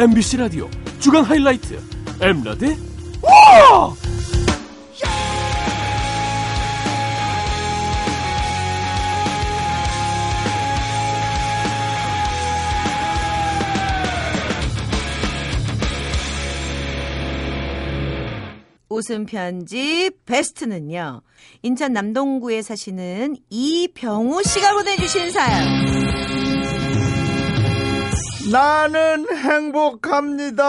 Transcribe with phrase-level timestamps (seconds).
[0.00, 1.78] MBC 라디오 주간 하이라이트
[2.22, 2.74] 엠라디
[3.20, 3.94] 와!
[18.88, 21.20] 웃음 편집 베스트는요.
[21.62, 25.99] 인천 남동구에 사시는 이병우 씨가 보내주신 사연.
[28.50, 30.64] 나는 행복합니다.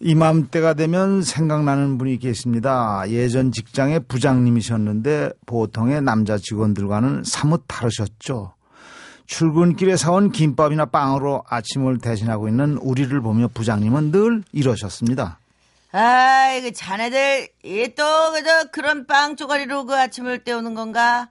[0.00, 3.02] 이맘때가 되면 생각나는 분이 계십니다.
[3.08, 8.52] 예전 직장의 부장님이셨는데 보통의 남자 직원들과는 사뭇 다르셨죠.
[9.26, 15.38] 출근길에 사온 김밥이나 빵으로 아침을 대신하고 있는 우리를 보며 부장님은 늘 이러셨습니다.
[15.92, 21.30] 아이고, 자네들, 이또 그저 그런 빵 쪼가리로 그 아침을 때우는 건가?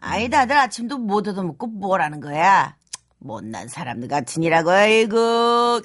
[0.00, 2.74] 아이, 다들 아침도 못 얻어먹고 뭐라는 거야?
[3.26, 5.80] 못난 사람들 같으니라고, 아이고.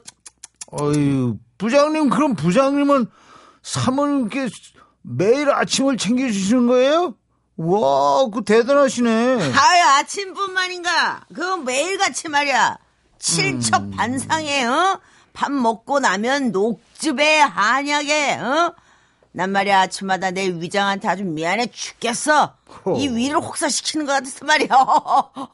[0.80, 3.08] 어유 부장님 그럼 부장님은
[3.62, 4.48] 사모님께
[5.02, 7.16] 매일 아침을 챙겨주시는 거예요?
[7.58, 9.10] 와, 그 대단하시네.
[9.10, 11.26] 아유, 아침뿐만인가?
[11.34, 12.78] 그거 매일같이 말이야.
[13.20, 15.00] 칠첩 반상에, 어?
[15.34, 18.74] 밥 먹고 나면 녹즙에 한약에, 어?
[19.34, 22.54] 난 말이야, 아침마다 내 위장한테 아주 미안해 죽겠어.
[22.86, 22.98] 호.
[22.98, 24.70] 이 위를 혹사시키는 것 같아서 말이야.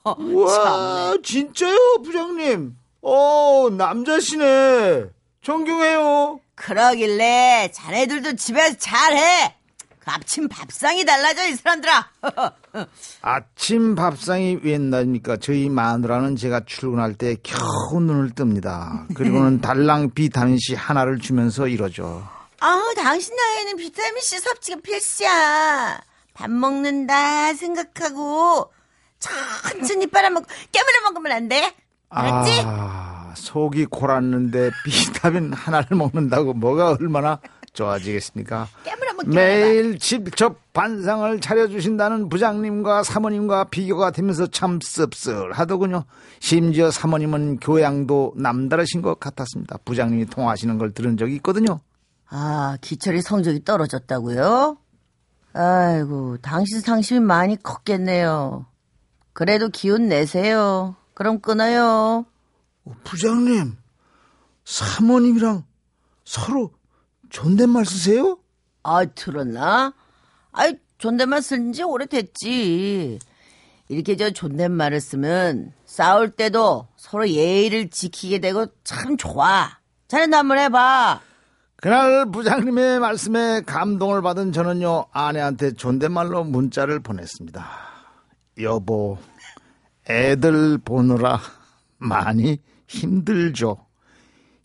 [0.03, 2.75] 와, 진짜요, 부장님?
[3.03, 5.05] 어, 남자시네.
[5.41, 6.39] 존경해요.
[6.55, 9.53] 그러길래 자네들도 집에서 잘해.
[9.99, 12.09] 그 아침 밥상이 달라져, 이 사람들아.
[13.21, 15.37] 아침 밥상이 웬날입니까?
[15.37, 19.13] 저희 마누라는 제가 출근할 때 겨우 눈을 뜹니다.
[19.13, 22.27] 그리고는 달랑 비타민C 하나를 주면서 이러죠.
[22.59, 26.01] 아우, 당신 나이에는 비타민C 섭취가 필수야.
[26.33, 28.71] 밥 먹는다 생각하고
[29.19, 31.73] 천천히 빨아먹고 깨물어 먹으면 안 돼?
[32.09, 32.61] 알았지?
[32.65, 37.39] 아, 속이 골았는데 비타민 하나를 먹는다고 뭐가 얼마나
[37.73, 38.67] 좋아지겠습니까?
[38.83, 46.05] 깨물어 먹기 매일 직접 반상을 차려주신다는 부장님과 사모님과 비교가 되면서 참 씁쓸하더군요.
[46.39, 49.77] 심지어 사모님은 교양도 남다르신 것 같았습니다.
[49.85, 51.79] 부장님이 통화하시는 걸 들은 적이 있거든요.
[52.29, 54.77] 아, 기철이 성적이 떨어졌다고요?
[55.53, 58.65] 아이고, 당신 상심이 많이 컸겠네요.
[59.33, 60.95] 그래도 기운 내세요.
[61.13, 62.25] 그럼 끊어요.
[62.85, 63.77] 어, 부장님,
[64.65, 65.63] 사모님이랑
[66.25, 66.73] 서로
[67.29, 68.37] 존댓말 쓰세요?
[68.83, 69.93] 아, 들었나?
[70.51, 73.19] 아이, 존댓말 쓴 지 오래됐지.
[73.89, 79.77] 이렇게 저 존댓말을 쓰면 싸울 때도 서로 예의를 지키게 되고 참 좋아.
[80.09, 81.21] 자네도 한번 해봐.
[81.79, 87.67] 그날 부장님의 말씀에 감동을 받은 저는요, 아내한테 존댓말로 문자를 보냈습니다.
[88.61, 89.19] 여보,
[90.09, 91.39] 애들 보느라
[91.97, 93.85] 많이 힘들죠.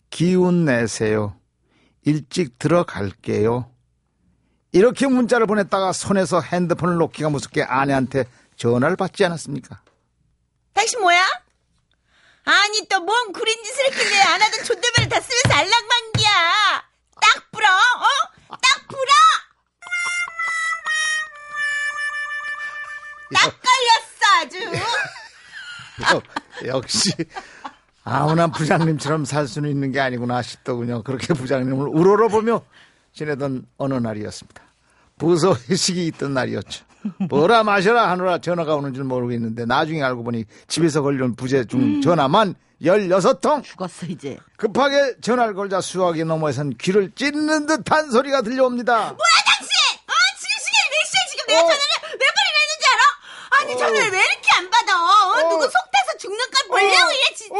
[0.09, 1.39] 기운 내세요.
[2.03, 3.69] 일찍 들어갈게요.
[4.71, 8.25] 이렇게 문자를 보냈다가 손에서 핸드폰을 놓기가 무섭게 아내한테
[8.55, 9.81] 전화를 받지 않았습니까?
[10.73, 11.21] 당신 뭐야?
[12.45, 16.92] 아니 또 뭔 구린 짓을 했길래 안 하던 존댓말을 다 쓰면서 알랑방기야.
[17.21, 18.05] 딱 불어, 어?
[18.49, 19.11] 딱 불어.
[23.33, 24.57] 딱 걸렸어 아주.
[26.13, 27.11] 역- 역시
[28.03, 31.03] 아무나 부장님처럼 살 수는 있는 게 아니구나 싶더군요.
[31.03, 32.61] 그렇게 부장님을 우러러보며
[33.13, 34.61] 지내던 어느 날이었습니다.
[35.17, 36.85] 부서 회식이 있던 날이었죠.
[37.29, 42.55] 뭐라 마셔라 하느라 전화가 오는 줄 모르겠는데 나중에 알고 보니 집에서 걸려온 부재 중 전화만
[42.83, 43.63] 16통!
[43.63, 44.37] 죽었어 이제.
[44.57, 48.93] 급하게 전화를 걸자 수화기 너머에선 귀를 찢는 듯한 소리가 들려옵니다.
[48.93, 49.07] 뭐야
[49.45, 49.69] 당신?
[50.05, 51.63] 어 지금 시간이 몇 시야 지금 내가 어.
[51.63, 53.61] 전화를 몇 번이나 했는지 알아?
[53.61, 54.93] 아니 전화를 왜 이렇게 안 받아?
[55.01, 57.55] 어, 누구 속 타서 죽는 건 보려고 이래 진짜?
[57.55, 57.59] 어,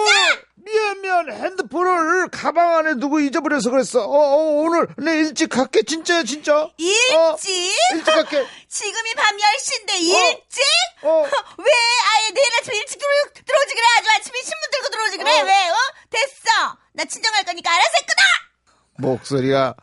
[0.55, 4.01] 미안 미안 핸드폰을 가방 안에 두고 잊어버려서 그랬어.
[4.01, 6.61] 어, 어, 오늘 내 일찍 갈게 진짜야 진짜.
[6.63, 7.73] 어, 일찍?
[7.93, 8.45] 일찍 갈게.
[8.69, 10.61] 지금이 밤 10시인데 일찍?
[11.03, 11.23] 어.
[11.57, 13.09] 왜 아예 내일 아침에 일찍 들어,
[13.45, 15.45] 들어오지 그래 아주 아침에 신문 들고 들어오지 그래 어.
[15.45, 15.75] 왜 어?
[16.09, 19.75] 됐어 나 친정갈 거니까 알아서 끊어 목소리가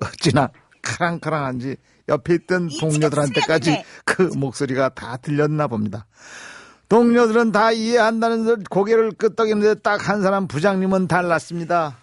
[0.00, 0.50] 어찌나
[0.82, 1.76] 카랑카랑한지
[2.08, 6.06] 옆에 있던 이 동료들한테까지 그 목소리가 다 들렸나 봅니다.
[6.88, 11.98] 동료들은 다 이해한다는 듯 고개를 끄덕이는데 딱 한 사람 부장님은 달랐습니다.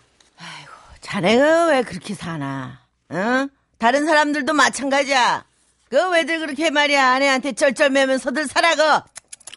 [1.05, 2.79] 자네가 왜 그렇게 사나?
[3.11, 3.47] 응?
[3.77, 5.45] 다른 사람들도 마찬가지야.
[5.91, 7.09] 그 왜들 그렇게 말이야?
[7.11, 9.05] 아내한테 쩔쩔매면서들 살아가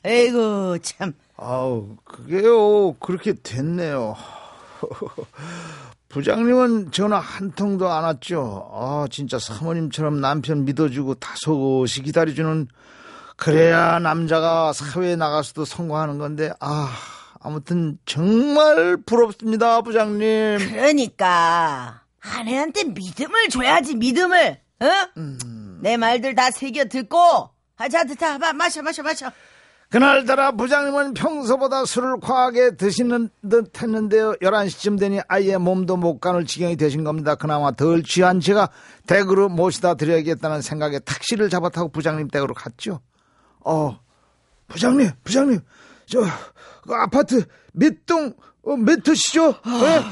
[0.04, 1.14] 에이구 참.
[1.38, 4.14] 아우, 그게요, 그렇게 됐네요.
[6.10, 8.68] 부장님은 전화 한 통도 안 왔죠.
[8.70, 12.68] 아, 진짜 사모님처럼 남편 믿어주고 다소곳이 기다려주는,
[13.36, 16.92] 그래야 남자가 사회에 나가서도 성공하는 건데, 아,
[17.40, 20.58] 아무튼 정말 부럽습니다, 부장님.
[20.70, 24.60] 그러니까 아내한테 믿음을 줘야지 믿음을.
[24.80, 24.86] 어?
[25.80, 27.50] 내 말들 다 새겨 듣고.
[27.76, 29.30] 아, 자, 자, 마, 마셔, 마셔, 마셔.
[29.90, 34.34] 그날따라 부장님은 평소보다 술을 과하게 드시는 듯 했는데요.
[34.42, 37.36] 11시쯤 되니 아예 몸도 못 가눌 지경이 되신 겁니다.
[37.36, 38.68] 그나마 덜 취한 제가
[39.06, 43.00] 댁으로 모시다 드려야겠다는 생각에 택시를 잡아 타고 부장님 댁으로 갔죠.
[43.64, 43.98] 어,
[44.68, 45.60] 부장님, 부장님,
[46.04, 46.28] 저, 그
[46.94, 49.54] 아파트 몇 동, 어, 몇 호시죠?
[49.64, 50.04] 네?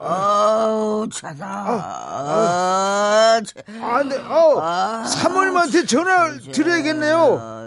[0.00, 1.46] 어우, 차다.
[1.46, 3.52] 아, 차.
[3.82, 7.58] 아, 네, 어, 사모님한테 전화를 드려야겠네요.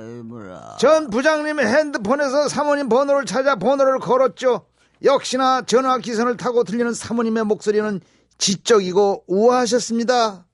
[0.80, 4.66] 전 부장님의 핸드폰에서 사모님 번호를 찾아 번호를 걸었죠.
[5.04, 8.00] 역시나 전화 기선을 타고 들리는 사모님의 목소리는
[8.38, 10.46] 지적이고 우아하셨습니다.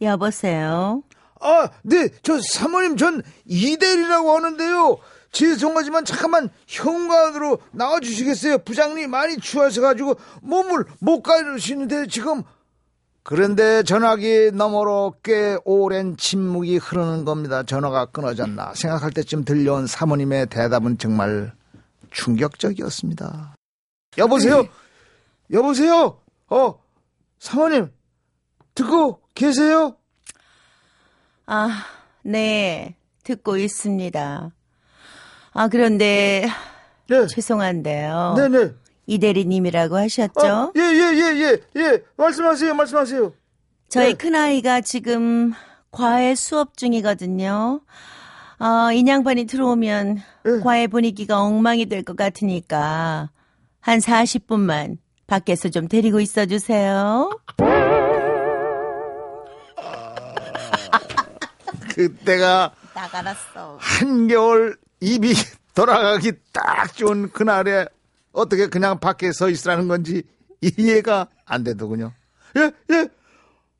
[0.00, 1.02] 여보세요?
[1.40, 4.96] 아, 네, 저 사모님 전 이대리라고 하는데요.
[5.30, 8.58] 죄송하지만 잠깐만 현관으로 나와주시겠어요?
[8.58, 12.42] 부장님 많이 추하셔가지고 몸을 못 가르시는데 지금
[13.22, 17.62] 그런데 전화기 너머로 꽤 오랜 침묵이 흐르는 겁니다.
[17.62, 21.52] 전화가 끊어졌나 생각할 때쯤 들려온 사모님의 대답은 정말
[22.10, 23.54] 충격적이었습니다.
[24.16, 24.66] 여보세요?
[25.52, 26.22] 여보세요?
[26.48, 26.80] 어,
[27.38, 27.92] 사모님,
[28.74, 29.96] 듣고 계세요?
[31.44, 31.84] 아,
[32.22, 32.96] 네.
[33.24, 34.52] 듣고 있습니다.
[35.52, 36.48] 아, 그런데
[37.08, 37.26] 네.
[37.26, 38.34] 죄송한데요.
[38.36, 38.72] 네네.
[39.06, 40.46] 이 대리님이라고 하셨죠?
[40.46, 41.40] 어, 예, 예, 예,
[41.76, 42.02] 예, 예.
[42.16, 43.32] 말씀하세요, 말씀하세요.
[43.88, 44.14] 저희 네.
[44.14, 45.54] 큰아이가 지금
[45.90, 47.80] 과외 수업 중이거든요.
[48.60, 50.60] 어, 인양반이 들어오면 네.
[50.62, 53.30] 과외 분위기가 엉망이 될 것 같으니까
[53.80, 57.30] 한 40분만 밖에서 좀 데리고 있어 주세요.
[61.94, 63.78] 그때가 나가랐어.
[63.80, 65.34] 한겨울 입이
[65.74, 67.86] 돌아가기 딱 좋은 그날에
[68.32, 70.22] 어떻게 그냥 밖에 서 있으라는 건지
[70.60, 72.12] 이해가 안 되더군요.
[72.56, 73.08] 예, 예.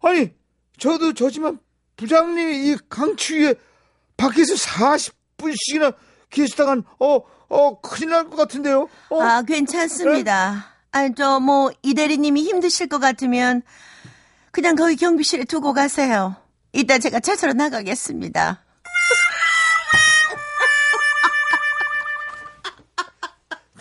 [0.01, 0.33] 아니,
[0.79, 1.59] 저도 저지만
[1.97, 3.55] 부장님이 이 강추위에
[4.17, 5.95] 밖에서 40분씩이나
[6.31, 8.89] 계시다간, 어, 어, 큰일 날 것 같은데요.
[9.11, 10.67] 어, 아, 괜찮습니다.
[10.93, 13.63] 아, 저, 뭐, 이 대리님이 힘드실 것 같으면
[14.53, 16.37] 그냥 거기 경비실에 두고 가세요.
[16.73, 18.63] 이따 제가 차서로 나가겠습니다.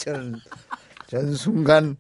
[0.08, 0.36] 저는,
[1.08, 1.98] 전 순간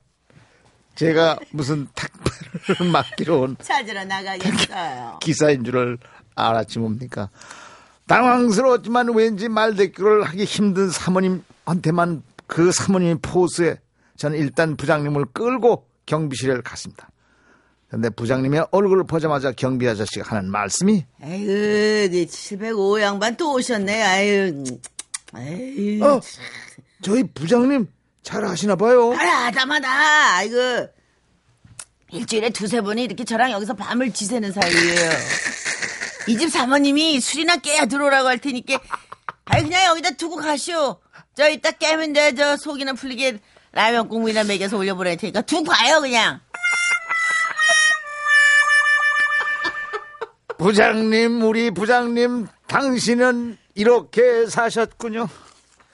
[0.95, 5.19] 제가 무슨 택배를 맡기러 온 찾으러 나가겠어요.
[5.21, 5.98] 기사인 줄을
[6.36, 7.30] 알았지 뭡니까?
[8.07, 13.77] 당황스러웠지만 왠지 말대꾸를 하기 힘든 사모님한테만 그 사모님의 포스에
[14.15, 17.10] 저는 일단 부장님을 끌고 경비실에 갔습니다.
[17.89, 24.03] 근데 부장님의 얼굴을 보자마자 경비 아저씨가 하는 말씀이 에휴, 네 705 양반 또 오셨네.
[24.03, 24.63] 아유,
[25.38, 26.03] 에휴.
[26.03, 26.21] 어,
[27.01, 27.88] 저희 부장님
[28.27, 29.13] 잘 아시나 봐요.
[29.13, 29.88] 알아다마다.
[30.35, 30.89] 아이고.
[32.12, 35.12] 일주일에 두세 번이 이렇게 저랑 여기서 밤을 지새는 사이예요.
[36.27, 38.79] 이 집 사모님이 술이나 깨야 들어오라고 할 테니까,
[39.45, 41.00] 아이, 그냥 여기다 두고 가시오.
[41.38, 42.35] 저 이따 깨면 돼.
[42.35, 43.39] 저 속이나 풀리게
[43.71, 46.41] 라면 국물이나 먹여서 올려보낼 테니까 두고 가요, 그냥.
[50.57, 55.29] 부장님, 우리 부장님, 당신은 이렇게 사셨군요.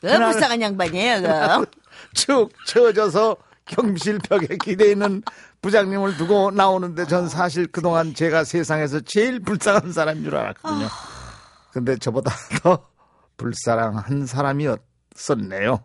[0.02, 1.66] 그 불쌍한 양반이에요, 그.
[2.14, 5.24] 축 처져서 경비실 벽에 기대 있는
[5.62, 10.88] 부장님을 두고 나오는데 전 사실 그동안 제가 세상에서 제일 불쌍한 사람인 줄 알았거든요.
[11.72, 12.32] 근데 저보다
[12.62, 12.86] 더
[13.38, 15.84] 불쌍한 사람이었었네요.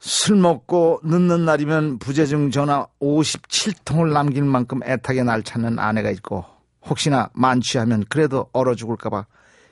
[0.00, 6.44] 술 먹고 늦는 날이면 부재중 전화 57통을 남길 만큼 애타게 날 찾는 아내가 있고
[6.86, 9.26] 혹시나 만취하면 그래도 얼어 죽을까봐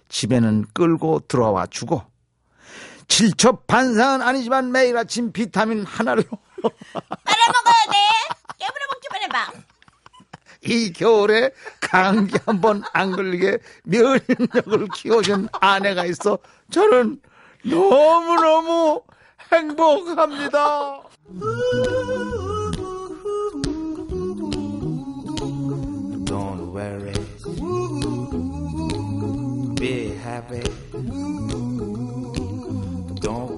[0.09, 2.03] 집에는 끌고 들어와 주고
[3.09, 6.23] 질첩 반상은 아니지만 매일 아침 비타민 하나로
[6.63, 7.97] 빨아먹어야 돼.
[8.59, 9.53] 깨물어 먹기만 해봐.
[10.63, 11.51] 이 겨울에
[11.81, 16.39] 감기 한 번 안 걸리게 면역력을 키워준 아내가 있어
[16.71, 17.21] 저는
[17.65, 19.03] 너무너무
[19.53, 21.03] 행복합니다.
[26.25, 27.13] Don't worry.
[29.77, 30.63] Be happy.